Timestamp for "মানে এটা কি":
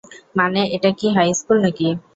0.35-1.07